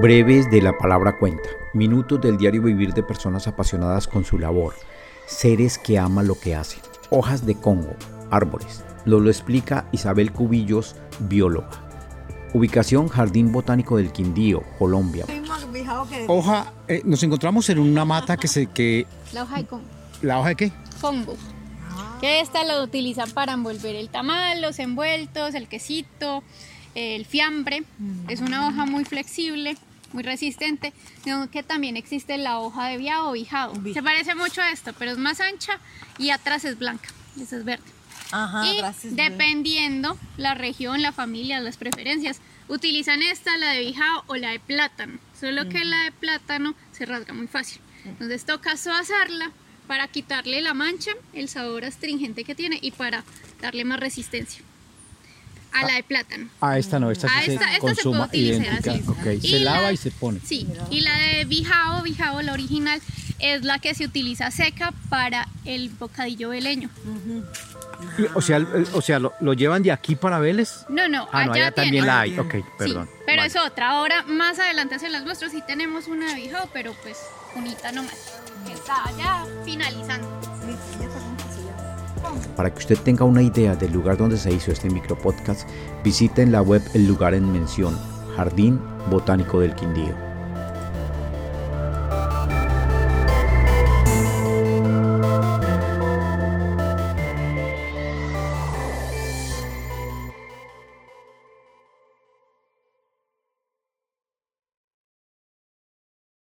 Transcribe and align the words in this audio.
Breves 0.00 0.50
de 0.50 0.62
la 0.62 0.76
palabra 0.78 1.18
cuenta. 1.18 1.48
Minutos 1.74 2.20
del 2.20 2.38
diario 2.38 2.62
vivir 2.62 2.94
de 2.94 3.02
personas 3.02 3.46
apasionadas 3.46 4.08
con 4.08 4.24
su 4.24 4.38
labor. 4.38 4.74
Seres 5.26 5.78
que 5.78 5.98
aman 5.98 6.26
lo 6.26 6.38
que 6.38 6.54
hacen. 6.54 6.80
Hojas 7.10 7.44
de 7.44 7.54
Congo. 7.54 7.94
Árboles. 8.30 8.82
Lo 9.04 9.20
lo 9.20 9.28
explica 9.30 9.86
Isabel 9.92 10.32
Cubillos, 10.32 10.96
bióloga. 11.20 11.68
Ubicación 12.54 13.08
Jardín 13.08 13.52
Botánico 13.52 13.96
del 13.96 14.12
Quindío, 14.12 14.62
Colombia. 14.78 15.26
Hoja, 16.26 16.72
eh, 16.88 17.02
nos 17.04 17.22
encontramos 17.22 17.68
en 17.68 17.78
una 17.78 18.04
mata 18.04 18.36
que 18.36 18.48
se 18.48 18.66
que 18.66 19.06
La 19.32 19.42
hoja 19.44 19.58
de 19.58 19.66
Congo. 19.66 19.84
la 20.22 20.38
hoja 20.40 20.48
de 20.48 20.56
qué? 20.56 20.72
Congo. 21.00 21.34
Que 22.20 22.40
esta 22.40 22.64
la 22.64 22.82
utilizan 22.82 23.30
para 23.30 23.52
envolver 23.52 23.94
el 23.96 24.08
tamal, 24.08 24.62
los 24.62 24.78
envueltos, 24.78 25.54
el 25.54 25.68
quesito, 25.68 26.42
el 26.94 27.24
fiambre. 27.26 27.84
Es 28.28 28.40
una 28.40 28.68
hoja 28.68 28.86
muy 28.86 29.04
flexible, 29.04 29.76
muy 30.12 30.22
resistente. 30.22 30.92
sino 31.24 31.50
que 31.50 31.62
también 31.62 31.96
existe 31.96 32.38
la 32.38 32.58
hoja 32.58 32.88
de 32.88 32.98
viado 32.98 33.30
o. 33.30 33.34
Se 33.92 34.02
parece 34.02 34.34
mucho 34.34 34.60
a 34.60 34.70
esto, 34.70 34.92
pero 34.98 35.12
es 35.12 35.18
más 35.18 35.40
ancha 35.40 35.78
y 36.18 36.30
atrás 36.30 36.64
es 36.64 36.78
blanca. 36.78 37.08
Esa 37.40 37.56
es 37.56 37.64
verde. 37.64 37.84
Ajá, 38.30 38.66
y 38.66 38.78
gracias. 38.78 39.14
dependiendo 39.14 40.18
la 40.38 40.54
región, 40.54 41.02
la 41.02 41.12
familia, 41.12 41.60
las 41.60 41.76
preferencias, 41.76 42.40
utilizan 42.68 43.20
esta, 43.22 43.56
la 43.58 43.72
de 43.72 43.80
bijao 43.80 44.24
o 44.26 44.36
la 44.36 44.50
de 44.50 44.60
plátano. 44.60 45.18
Solo 45.38 45.68
que 45.68 45.84
la 45.84 46.04
de 46.04 46.12
plátano 46.12 46.74
se 46.92 47.04
rasga 47.04 47.34
muy 47.34 47.46
fácil. 47.46 47.80
Entonces 48.04 48.44
toca 48.44 48.76
suavizarla 48.76 49.52
para 49.86 50.08
quitarle 50.08 50.60
la 50.62 50.74
mancha, 50.74 51.10
el 51.34 51.48
sabor 51.48 51.84
astringente 51.84 52.44
que 52.44 52.54
tiene 52.54 52.78
y 52.80 52.92
para 52.92 53.24
darle 53.60 53.84
más 53.84 54.00
resistencia. 54.00 54.62
A 55.74 55.84
la 55.86 55.94
de 55.94 56.02
plátano. 56.02 56.48
Ah, 56.60 56.78
esta 56.78 56.98
no, 56.98 57.10
esta 57.10 57.28
sí 57.28 57.34
Ah, 57.36 57.42
se 57.44 57.52
esta- 57.54 57.64
esta 57.64 57.74
se 57.74 57.80
puede 57.80 57.94
consuma 57.94 58.24
utilizar 58.26 58.62
idéntica. 58.66 58.90
así. 58.92 59.02
Ok, 59.08 59.42
Y 59.44 59.50
se 59.50 59.60
lava 59.60 59.82
la- 59.82 59.92
y 59.92 59.96
se 59.96 60.10
pone. 60.10 60.40
Sí, 60.44 60.66
y 60.90 61.00
la 61.00 61.16
de 61.16 61.44
bijao, 61.46 62.02
bijao, 62.02 62.42
la 62.42 62.52
original, 62.52 63.00
es 63.38 63.64
la 63.64 63.78
que 63.78 63.94
se 63.94 64.04
utiliza 64.04 64.50
seca 64.50 64.92
para 65.08 65.48
el 65.64 65.88
bocadillo 65.90 66.50
veleño. 66.50 66.90
O 68.34 68.40
sea, 68.42 68.64
o 68.94 69.00
sea, 69.00 69.18
lo, 69.18 69.32
lo 69.40 69.52
llevan 69.54 69.82
de 69.82 69.92
aquí 69.92 70.16
para 70.16 70.38
Vélez. 70.38 70.84
No, 70.88 71.08
no, 71.08 71.28
Ah, 71.32 71.46
no, 71.46 71.52
allá 71.52 71.66
allá 71.66 71.70
también 71.74 72.06
la 72.06 72.20
hay. 72.20 72.38
Ok, 72.38 72.54
perdón. 72.78 73.06
Sí, 73.06 73.18
pero 73.26 73.38
Vale. 73.38 73.46
es 73.48 73.56
otra. 73.56 73.90
Ahora, 73.90 74.22
más 74.24 74.58
adelante 74.58 74.96
hacia 74.96 75.08
las 75.08 75.24
nuestras 75.24 75.52
sí 75.52 75.62
tenemos 75.66 76.06
una 76.08 76.26
de 76.34 76.34
bijao, 76.40 76.68
pero 76.72 76.94
pues 77.02 77.16
unita 77.56 77.90
nomás. 77.92 78.14
que 78.66 78.72
Está 78.74 79.04
ya 79.18 79.44
finalizando. 79.64 80.28
Para 82.56 82.72
que 82.72 82.78
usted 82.78 82.98
tenga 82.98 83.24
una 83.24 83.42
idea 83.42 83.74
del 83.76 83.92
lugar 83.92 84.16
donde 84.16 84.36
se 84.36 84.52
hizo 84.52 84.72
este 84.72 84.90
micropodcast, 84.90 85.68
visite 86.04 86.42
en 86.42 86.52
la 86.52 86.62
web 86.62 86.82
el 86.94 87.06
lugar 87.06 87.34
en 87.34 87.50
mención, 87.50 87.96
Jardín 88.36 88.80
Botánico 89.10 89.60
del 89.60 89.74
Quindío. 89.74 90.31